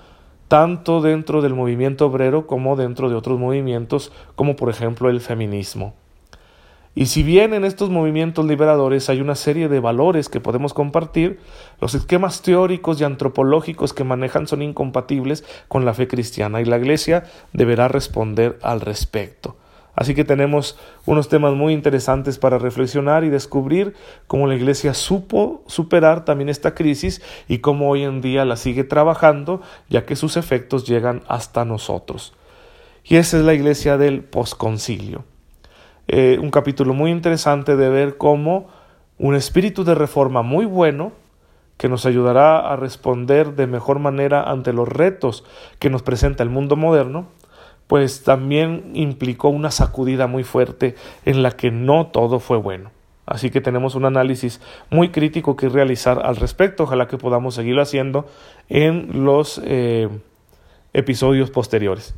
tanto 0.47 1.01
dentro 1.01 1.41
del 1.41 1.53
movimiento 1.53 2.05
obrero 2.05 2.47
como 2.47 2.77
dentro 2.77 3.09
de 3.09 3.15
otros 3.15 3.37
movimientos, 3.37 4.13
como 4.37 4.55
por 4.55 4.69
ejemplo 4.69 5.09
el 5.09 5.19
feminismo. 5.19 5.95
Y 6.93 7.05
si 7.05 7.23
bien 7.23 7.53
en 7.53 7.63
estos 7.63 7.89
movimientos 7.89 8.45
liberadores 8.45 9.09
hay 9.09 9.21
una 9.21 9.35
serie 9.35 9.69
de 9.69 9.79
valores 9.79 10.27
que 10.27 10.41
podemos 10.41 10.73
compartir, 10.73 11.39
los 11.79 11.95
esquemas 11.95 12.41
teóricos 12.41 12.99
y 12.99 13.05
antropológicos 13.05 13.93
que 13.93 14.03
manejan 14.03 14.45
son 14.45 14.61
incompatibles 14.61 15.45
con 15.69 15.85
la 15.85 15.93
fe 15.93 16.09
cristiana 16.09 16.59
y 16.59 16.65
la 16.65 16.77
Iglesia 16.77 17.23
deberá 17.53 17.87
responder 17.87 18.59
al 18.61 18.81
respecto. 18.81 19.55
Así 19.95 20.15
que 20.15 20.23
tenemos 20.23 20.77
unos 21.05 21.29
temas 21.29 21.53
muy 21.53 21.73
interesantes 21.73 22.37
para 22.37 22.57
reflexionar 22.57 23.23
y 23.23 23.29
descubrir 23.29 23.93
cómo 24.27 24.47
la 24.47 24.55
Iglesia 24.55 24.93
supo 24.93 25.63
superar 25.67 26.25
también 26.25 26.49
esta 26.49 26.75
crisis 26.75 27.21
y 27.47 27.59
cómo 27.59 27.89
hoy 27.89 28.03
en 28.03 28.21
día 28.21 28.43
la 28.43 28.55
sigue 28.55 28.83
trabajando, 28.83 29.61
ya 29.89 30.05
que 30.05 30.15
sus 30.15 30.37
efectos 30.37 30.87
llegan 30.87 31.23
hasta 31.27 31.65
nosotros. 31.65 32.33
Y 33.03 33.15
esa 33.15 33.37
es 33.37 33.43
la 33.43 33.53
Iglesia 33.53 33.97
del 33.97 34.23
posconcilio. 34.23 35.25
Eh, 36.07 36.39
un 36.41 36.51
capítulo 36.51 36.93
muy 36.93 37.11
interesante 37.11 37.75
de 37.75 37.89
ver 37.89 38.17
cómo 38.17 38.67
un 39.17 39.35
espíritu 39.35 39.83
de 39.83 39.95
reforma 39.95 40.41
muy 40.41 40.65
bueno, 40.65 41.11
que 41.77 41.89
nos 41.89 42.05
ayudará 42.05 42.59
a 42.59 42.75
responder 42.75 43.55
de 43.55 43.67
mejor 43.67 43.99
manera 43.99 44.43
ante 44.43 44.73
los 44.73 44.87
retos 44.87 45.43
que 45.79 45.89
nos 45.89 46.03
presenta 46.03 46.43
el 46.43 46.49
mundo 46.49 46.75
moderno, 46.75 47.27
pues 47.87 48.23
también 48.23 48.91
implicó 48.93 49.49
una 49.49 49.71
sacudida 49.71 50.27
muy 50.27 50.43
fuerte 50.43 50.95
en 51.25 51.43
la 51.43 51.51
que 51.51 51.71
no 51.71 52.07
todo 52.07 52.39
fue 52.39 52.57
bueno. 52.57 52.91
Así 53.25 53.49
que 53.49 53.61
tenemos 53.61 53.95
un 53.95 54.05
análisis 54.05 54.61
muy 54.89 55.09
crítico 55.09 55.55
que 55.55 55.69
realizar 55.69 56.25
al 56.25 56.35
respecto. 56.35 56.83
Ojalá 56.83 57.07
que 57.07 57.17
podamos 57.17 57.55
seguirlo 57.55 57.81
haciendo 57.81 58.27
en 58.69 59.23
los 59.23 59.61
eh, 59.63 60.09
episodios 60.93 61.49
posteriores. 61.49 62.15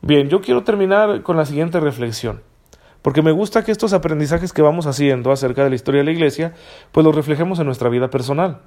Bien, 0.00 0.28
yo 0.28 0.40
quiero 0.40 0.64
terminar 0.64 1.22
con 1.22 1.36
la 1.36 1.46
siguiente 1.46 1.78
reflexión 1.78 2.40
porque 3.02 3.20
me 3.20 3.32
gusta 3.32 3.64
que 3.64 3.72
estos 3.72 3.92
aprendizajes 3.92 4.52
que 4.52 4.62
vamos 4.62 4.86
haciendo 4.86 5.32
acerca 5.32 5.64
de 5.64 5.70
la 5.70 5.74
historia 5.74 6.00
de 6.00 6.04
la 6.04 6.12
Iglesia, 6.12 6.54
pues 6.92 7.04
los 7.04 7.14
reflejemos 7.14 7.58
en 7.58 7.66
nuestra 7.66 7.88
vida 7.88 8.10
personal. 8.10 8.60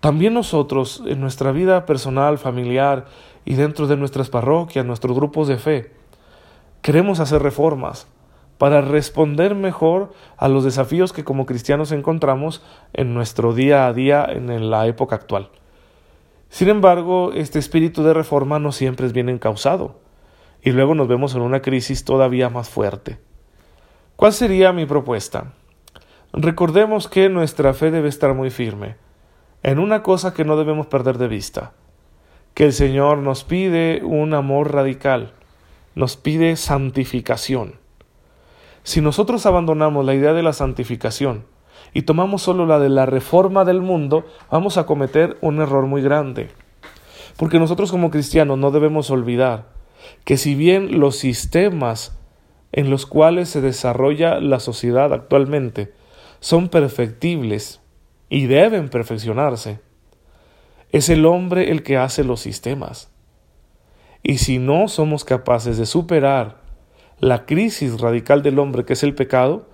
También 0.00 0.34
nosotros, 0.34 1.02
en 1.06 1.20
nuestra 1.20 1.50
vida 1.50 1.86
personal, 1.86 2.36
familiar 2.36 3.06
y 3.44 3.54
dentro 3.54 3.86
de 3.86 3.96
nuestras 3.96 4.28
parroquias, 4.28 4.84
nuestros 4.84 5.16
grupos 5.16 5.48
de 5.48 5.56
fe, 5.56 5.92
queremos 6.82 7.20
hacer 7.20 7.42
reformas 7.42 8.06
para 8.58 8.82
responder 8.82 9.54
mejor 9.54 10.12
a 10.36 10.48
los 10.48 10.64
desafíos 10.64 11.12
que 11.12 11.24
como 11.24 11.46
cristianos 11.46 11.90
encontramos 11.90 12.62
en 12.92 13.14
nuestro 13.14 13.54
día 13.54 13.86
a 13.86 13.92
día 13.92 14.26
en 14.28 14.70
la 14.70 14.86
época 14.86 15.16
actual. 15.16 15.48
Sin 16.50 16.68
embargo, 16.68 17.32
este 17.32 17.58
espíritu 17.58 18.02
de 18.02 18.12
reforma 18.12 18.58
no 18.58 18.72
siempre 18.72 19.06
es 19.06 19.12
bien 19.14 19.30
encausado 19.30 19.96
y 20.62 20.70
luego 20.70 20.94
nos 20.94 21.08
vemos 21.08 21.34
en 21.34 21.42
una 21.42 21.60
crisis 21.60 22.04
todavía 22.04 22.48
más 22.48 22.68
fuerte. 22.68 23.18
¿Cuál 24.16 24.32
sería 24.32 24.72
mi 24.72 24.86
propuesta? 24.86 25.52
Recordemos 26.32 27.08
que 27.08 27.28
nuestra 27.28 27.74
fe 27.74 27.90
debe 27.90 28.08
estar 28.08 28.32
muy 28.34 28.50
firme 28.50 28.96
en 29.64 29.78
una 29.78 30.02
cosa 30.02 30.32
que 30.32 30.44
no 30.44 30.56
debemos 30.56 30.86
perder 30.86 31.18
de 31.18 31.28
vista, 31.28 31.72
que 32.54 32.64
el 32.64 32.72
Señor 32.72 33.18
nos 33.18 33.44
pide 33.44 34.02
un 34.04 34.34
amor 34.34 34.72
radical, 34.72 35.32
nos 35.94 36.16
pide 36.16 36.56
santificación. 36.56 37.74
Si 38.82 39.00
nosotros 39.00 39.46
abandonamos 39.46 40.04
la 40.04 40.14
idea 40.14 40.32
de 40.32 40.42
la 40.42 40.52
santificación 40.52 41.44
y 41.92 42.02
tomamos 42.02 42.42
solo 42.42 42.66
la 42.66 42.78
de 42.78 42.88
la 42.88 43.06
reforma 43.06 43.64
del 43.64 43.80
mundo, 43.80 44.24
vamos 44.50 44.78
a 44.78 44.86
cometer 44.86 45.38
un 45.40 45.60
error 45.60 45.86
muy 45.86 46.02
grande. 46.02 46.50
Porque 47.36 47.58
nosotros 47.58 47.90
como 47.90 48.10
cristianos 48.10 48.58
no 48.58 48.70
debemos 48.70 49.10
olvidar 49.10 49.71
que 50.24 50.36
si 50.36 50.54
bien 50.54 51.00
los 51.00 51.16
sistemas 51.16 52.16
en 52.72 52.90
los 52.90 53.06
cuales 53.06 53.48
se 53.48 53.60
desarrolla 53.60 54.40
la 54.40 54.60
sociedad 54.60 55.12
actualmente 55.12 55.92
son 56.40 56.68
perfectibles 56.68 57.80
y 58.28 58.46
deben 58.46 58.88
perfeccionarse, 58.88 59.80
es 60.90 61.08
el 61.08 61.26
hombre 61.26 61.70
el 61.70 61.82
que 61.82 61.96
hace 61.96 62.24
los 62.24 62.40
sistemas. 62.40 63.10
Y 64.22 64.38
si 64.38 64.58
no 64.58 64.88
somos 64.88 65.24
capaces 65.24 65.78
de 65.78 65.86
superar 65.86 66.58
la 67.18 67.46
crisis 67.46 68.00
radical 68.00 68.42
del 68.42 68.58
hombre 68.58 68.84
que 68.84 68.94
es 68.94 69.02
el 69.02 69.14
pecado, 69.14 69.68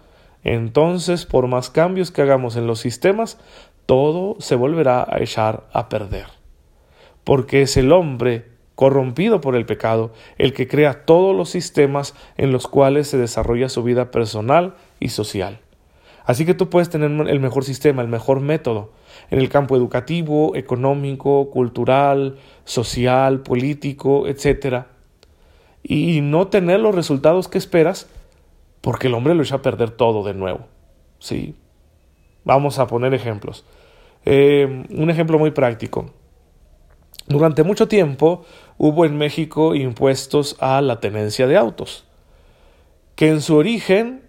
entonces 0.45 1.25
por 1.27 1.47
más 1.47 1.71
cambios 1.71 2.11
que 2.11 2.23
hagamos 2.23 2.57
en 2.57 2.67
los 2.67 2.81
sistemas, 2.81 3.39
todo 3.87 4.37
se 4.39 4.55
volverá 4.55 5.07
a 5.09 5.21
echar 5.21 5.67
a 5.73 5.89
perder. 5.89 6.27
Porque 7.25 7.63
es 7.63 7.77
el 7.77 7.93
hombre 7.93 8.58
corrompido 8.79 9.41
por 9.41 9.57
el 9.57 9.67
pecado, 9.67 10.13
el 10.37 10.53
que 10.53 10.69
crea 10.69 11.05
todos 11.05 11.35
los 11.35 11.51
sistemas 11.51 12.15
en 12.37 12.53
los 12.53 12.69
cuales 12.69 13.09
se 13.09 13.19
desarrolla 13.19 13.69
su 13.69 13.83
vida 13.83 14.13
personal 14.13 14.77
y 15.01 15.09
social. 15.09 15.59
Así 16.25 16.47
que 16.47 16.55
tú 16.55 16.71
puedes 16.71 16.89
tener 16.89 17.11
el 17.11 17.41
mejor 17.41 17.65
sistema, 17.65 18.03
el 18.03 18.09
mejor 18.09 18.39
método, 18.39 18.93
en 19.33 19.41
el 19.41 19.49
campo 19.49 19.75
educativo, 19.75 20.55
económico, 20.55 21.51
cultural, 21.51 22.37
social, 22.65 23.41
político, 23.41 24.29
etc. 24.29 24.85
Y 25.83 26.21
no 26.21 26.47
tener 26.47 26.79
los 26.79 26.95
resultados 26.95 27.49
que 27.49 27.59
esperas 27.59 28.09
porque 28.81 29.09
el 29.09 29.15
hombre 29.15 29.35
lo 29.35 29.43
echa 29.43 29.57
a 29.57 29.63
perder 29.63 29.91
todo 29.91 30.23
de 30.23 30.35
nuevo. 30.35 30.69
¿Sí? 31.19 31.57
Vamos 32.45 32.79
a 32.79 32.87
poner 32.87 33.13
ejemplos. 33.13 33.65
Eh, 34.25 34.85
un 34.89 35.11
ejemplo 35.11 35.37
muy 35.37 35.51
práctico. 35.51 36.13
Durante 37.29 37.63
mucho 37.63 37.89
tiempo 37.89 38.45
hubo 38.79 39.05
en 39.05 39.19
México 39.19 39.75
impuestos 39.75 40.57
a 40.61 40.81
la 40.81 40.99
tenencia 40.99 41.47
de 41.47 41.59
autos, 41.59 42.05
que 43.17 43.29
en 43.29 43.43
su 43.43 43.57
origen 43.57 44.23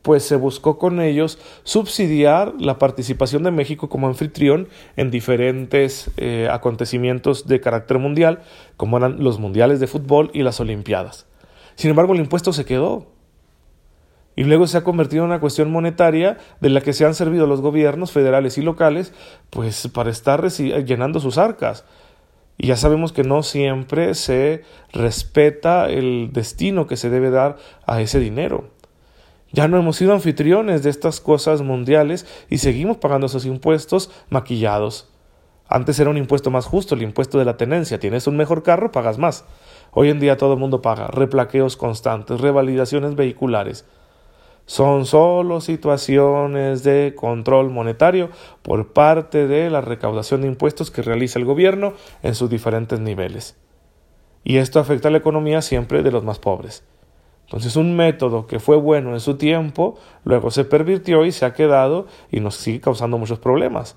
pues 0.00 0.22
se 0.22 0.36
buscó 0.36 0.78
con 0.78 1.00
ellos 1.00 1.38
subsidiar 1.64 2.54
la 2.58 2.78
participación 2.78 3.42
de 3.42 3.50
México 3.50 3.90
como 3.90 4.06
anfitrión 4.06 4.68
en 4.96 5.10
diferentes 5.10 6.10
eh, 6.16 6.48
acontecimientos 6.50 7.46
de 7.46 7.60
carácter 7.60 7.98
mundial, 7.98 8.40
como 8.78 8.96
eran 8.96 9.22
los 9.22 9.38
mundiales 9.38 9.80
de 9.80 9.86
fútbol 9.86 10.30
y 10.32 10.42
las 10.42 10.60
Olimpiadas. 10.60 11.26
Sin 11.74 11.90
embargo, 11.90 12.14
el 12.14 12.20
impuesto 12.20 12.54
se 12.54 12.64
quedó. 12.64 13.08
Y 14.36 14.44
luego 14.44 14.66
se 14.68 14.78
ha 14.78 14.84
convertido 14.84 15.24
en 15.24 15.30
una 15.30 15.40
cuestión 15.40 15.70
monetaria 15.70 16.38
de 16.60 16.70
la 16.70 16.80
que 16.80 16.92
se 16.92 17.04
han 17.04 17.14
servido 17.14 17.46
los 17.46 17.60
gobiernos 17.60 18.12
federales 18.12 18.56
y 18.56 18.62
locales, 18.62 19.12
pues 19.50 19.88
para 19.88 20.10
estar 20.10 20.48
llenando 20.48 21.20
sus 21.20 21.36
arcas. 21.38 21.84
Y 22.58 22.66
ya 22.66 22.76
sabemos 22.76 23.12
que 23.12 23.22
no 23.22 23.44
siempre 23.44 24.14
se 24.14 24.64
respeta 24.92 25.88
el 25.88 26.30
destino 26.32 26.88
que 26.88 26.96
se 26.96 27.08
debe 27.08 27.30
dar 27.30 27.56
a 27.86 28.00
ese 28.00 28.18
dinero. 28.18 28.70
Ya 29.52 29.68
no 29.68 29.78
hemos 29.78 29.96
sido 29.96 30.12
anfitriones 30.12 30.82
de 30.82 30.90
estas 30.90 31.20
cosas 31.20 31.62
mundiales 31.62 32.26
y 32.50 32.58
seguimos 32.58 32.98
pagando 32.98 33.28
esos 33.28 33.46
impuestos 33.46 34.10
maquillados. 34.28 35.08
Antes 35.68 36.00
era 36.00 36.10
un 36.10 36.16
impuesto 36.16 36.50
más 36.50 36.66
justo, 36.66 36.94
el 36.94 37.02
impuesto 37.02 37.38
de 37.38 37.44
la 37.44 37.56
tenencia. 37.56 38.00
Tienes 38.00 38.26
un 38.26 38.36
mejor 38.36 38.62
carro, 38.62 38.90
pagas 38.90 39.18
más. 39.18 39.44
Hoy 39.92 40.10
en 40.10 40.18
día 40.18 40.36
todo 40.36 40.54
el 40.54 40.58
mundo 40.58 40.82
paga 40.82 41.06
replaqueos 41.06 41.76
constantes, 41.76 42.40
revalidaciones 42.40 43.14
vehiculares. 43.14 43.86
Son 44.68 45.06
solo 45.06 45.62
situaciones 45.62 46.82
de 46.82 47.14
control 47.16 47.70
monetario 47.70 48.28
por 48.60 48.92
parte 48.92 49.46
de 49.46 49.70
la 49.70 49.80
recaudación 49.80 50.42
de 50.42 50.48
impuestos 50.48 50.90
que 50.90 51.00
realiza 51.00 51.38
el 51.38 51.46
gobierno 51.46 51.94
en 52.22 52.34
sus 52.34 52.50
diferentes 52.50 53.00
niveles. 53.00 53.56
Y 54.44 54.58
esto 54.58 54.78
afecta 54.78 55.08
a 55.08 55.10
la 55.10 55.16
economía 55.16 55.62
siempre 55.62 56.02
de 56.02 56.10
los 56.10 56.22
más 56.22 56.38
pobres. 56.38 56.84
Entonces 57.46 57.76
un 57.76 57.96
método 57.96 58.46
que 58.46 58.60
fue 58.60 58.76
bueno 58.76 59.14
en 59.14 59.20
su 59.20 59.38
tiempo, 59.38 59.96
luego 60.22 60.50
se 60.50 60.66
pervirtió 60.66 61.24
y 61.24 61.32
se 61.32 61.46
ha 61.46 61.54
quedado 61.54 62.06
y 62.30 62.40
nos 62.40 62.56
sigue 62.56 62.82
causando 62.82 63.16
muchos 63.16 63.38
problemas. 63.38 63.96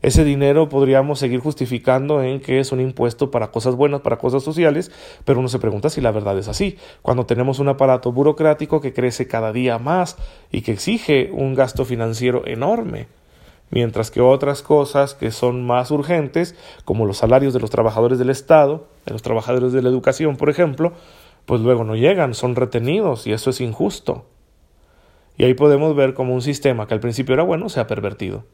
Ese 0.00 0.22
dinero 0.22 0.68
podríamos 0.68 1.18
seguir 1.18 1.40
justificando 1.40 2.22
en 2.22 2.40
que 2.40 2.60
es 2.60 2.70
un 2.70 2.80
impuesto 2.80 3.32
para 3.32 3.50
cosas 3.50 3.74
buenas, 3.74 4.00
para 4.00 4.18
cosas 4.18 4.44
sociales, 4.44 4.92
pero 5.24 5.40
uno 5.40 5.48
se 5.48 5.58
pregunta 5.58 5.90
si 5.90 6.00
la 6.00 6.12
verdad 6.12 6.38
es 6.38 6.46
así. 6.46 6.78
Cuando 7.02 7.26
tenemos 7.26 7.58
un 7.58 7.68
aparato 7.68 8.12
burocrático 8.12 8.80
que 8.80 8.92
crece 8.92 9.26
cada 9.26 9.52
día 9.52 9.78
más 9.78 10.16
y 10.52 10.60
que 10.62 10.70
exige 10.70 11.30
un 11.32 11.54
gasto 11.56 11.84
financiero 11.84 12.46
enorme, 12.46 13.08
mientras 13.70 14.12
que 14.12 14.20
otras 14.20 14.62
cosas 14.62 15.14
que 15.14 15.32
son 15.32 15.66
más 15.66 15.90
urgentes, 15.90 16.54
como 16.84 17.04
los 17.04 17.18
salarios 17.18 17.52
de 17.52 17.60
los 17.60 17.70
trabajadores 17.70 18.20
del 18.20 18.30
Estado, 18.30 18.86
de 19.04 19.12
los 19.12 19.22
trabajadores 19.22 19.72
de 19.72 19.82
la 19.82 19.88
educación, 19.88 20.36
por 20.36 20.48
ejemplo, 20.48 20.92
pues 21.44 21.60
luego 21.60 21.82
no 21.82 21.96
llegan, 21.96 22.34
son 22.34 22.54
retenidos 22.54 23.26
y 23.26 23.32
eso 23.32 23.50
es 23.50 23.60
injusto. 23.60 24.26
Y 25.36 25.44
ahí 25.44 25.54
podemos 25.54 25.96
ver 25.96 26.14
cómo 26.14 26.34
un 26.34 26.42
sistema 26.42 26.86
que 26.86 26.94
al 26.94 27.00
principio 27.00 27.34
era 27.34 27.42
bueno 27.42 27.68
se 27.68 27.80
ha 27.80 27.88
pervertido. 27.88 28.44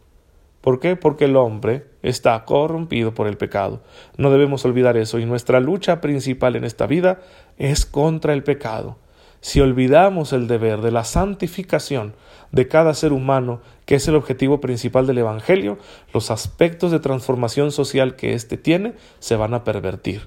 ¿Por 0.64 0.80
qué? 0.80 0.97
Porque 0.97 1.26
el 1.26 1.37
hombre 1.37 1.85
está 2.00 2.42
corrompido 2.47 3.12
por 3.12 3.26
el 3.26 3.37
pecado. 3.37 3.83
No 4.16 4.30
debemos 4.30 4.64
olvidar 4.64 4.97
eso 4.97 5.18
y 5.18 5.26
nuestra 5.26 5.61
lucha 5.61 6.00
principal 6.00 6.56
en 6.56 6.64
esta 6.64 6.87
vida 6.87 7.21
es 7.59 7.85
contra 7.85 8.33
el 8.33 8.42
pecado. 8.42 8.97
Si 9.42 9.61
olvidamos 9.61 10.33
el 10.33 10.47
deber 10.47 10.80
de 10.80 10.90
la 10.90 11.04
santificación 11.04 12.14
de 12.50 12.66
cada 12.66 12.94
ser 12.94 13.12
humano, 13.12 13.61
que 13.85 13.97
es 13.97 14.09
el 14.09 14.16
objetivo 14.16 14.62
principal 14.62 15.06
del 15.06 15.18
Evangelio, 15.18 15.76
los 16.14 16.30
aspectos 16.30 16.90
de 16.90 16.99
transformación 16.99 17.71
social 17.71 18.16
que 18.16 18.33
éste 18.33 18.56
tiene 18.56 18.94
se 19.18 19.37
van 19.37 19.52
a 19.52 19.64
pervertir. 19.64 20.23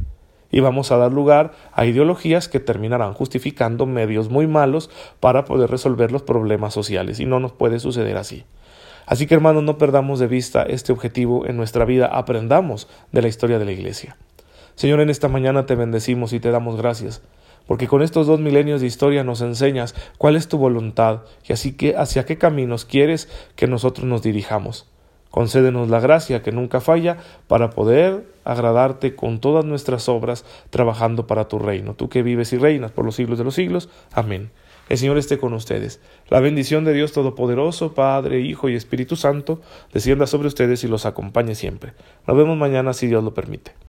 Y 0.52 0.60
vamos 0.60 0.92
a 0.92 0.98
dar 0.98 1.12
lugar 1.12 1.54
a 1.74 1.88
ideologías 1.88 2.48
que 2.48 2.60
terminarán 2.60 3.16
justificando 3.16 3.88
medios 3.88 4.30
muy 4.30 4.46
malos 4.46 4.92
para 5.20 5.46
poder 5.46 5.72
resolver 5.72 6.12
los 6.12 6.22
problemas 6.22 6.76
sociales. 6.76 7.20
Y 7.20 7.26
no 7.26 7.40
nos 7.40 7.54
puede 7.54 7.80
suceder 7.80 8.18
así. 8.18 8.46
Así 9.08 9.26
que 9.26 9.36
hermanos, 9.36 9.64
no 9.64 9.78
perdamos 9.78 10.20
de 10.20 10.28
vista 10.28 10.64
este 10.64 10.92
objetivo 10.92 11.48
en 11.48 11.56
nuestra 11.56 11.86
vida, 11.86 12.08
aprendamos 12.08 12.90
de 13.14 13.22
la 13.22 13.30
historia 13.30 13.58
de 13.58 13.64
la 13.64 13.72
Iglesia. 13.72 14.18
Señor, 14.76 15.00
en 15.00 15.10
esta 15.10 15.30
mañana 15.30 15.66
te 15.66 15.76
bendecimos 15.76 16.34
y 16.34 16.42
te 16.42 16.52
damos 16.52 16.76
gracias, 16.76 17.22
porque 17.68 17.88
con 17.88 18.02
estos 18.02 18.28
dos 18.28 18.42
milenios 18.42 18.82
de 18.82 18.88
historia 18.88 19.24
nos 19.24 19.40
enseñas 19.40 19.96
cuál 20.18 20.36
es 20.36 20.50
tu 20.50 20.58
voluntad 20.58 21.22
y 21.48 21.54
así 21.54 21.72
que 21.72 21.96
hacia 21.96 22.26
qué 22.26 22.38
caminos 22.38 22.84
quieres 22.84 23.30
que 23.56 23.66
nosotros 23.66 24.06
nos 24.06 24.24
dirijamos. 24.24 24.88
Concédenos 25.32 25.90
la 25.90 26.02
gracia 26.02 26.42
que 26.44 26.52
nunca 26.52 26.82
falla 26.82 27.18
para 27.48 27.70
poder 27.70 28.26
agradarte 28.44 29.16
con 29.16 29.40
todas 29.40 29.64
nuestras 29.64 30.10
obras, 30.10 30.44
trabajando 30.70 31.28
para 31.28 31.48
tu 31.48 31.60
reino, 31.60 31.94
tú 31.94 32.10
que 32.10 32.24
vives 32.24 32.52
y 32.52 32.58
reinas 32.58 32.92
por 32.92 33.06
los 33.06 33.16
siglos 33.16 33.38
de 33.38 33.46
los 33.46 33.56
siglos. 33.56 33.88
Amén. 34.12 34.52
El 34.90 34.98
Señor 34.98 35.18
esté 35.18 35.38
con 35.38 35.54
ustedes. 35.54 36.00
La 36.30 36.40
bendición 36.40 36.86
de 36.86 36.94
Dios 36.94 37.12
Todopoderoso, 37.12 37.94
Padre, 37.94 38.42
Hijo 38.42 38.70
y 38.70 38.76
Espíritu 38.76 39.16
Santo, 39.16 39.62
descienda 39.94 40.28
sobre 40.28 40.48
ustedes 40.48 40.84
y 40.84 40.88
los 40.88 41.06
acompañe 41.06 41.56
siempre. 41.56 41.94
Nos 42.26 42.38
vemos 42.38 42.58
mañana 42.58 42.94
si 42.94 43.08
Dios 43.08 43.24
lo 43.24 43.34
permite. 43.34 43.72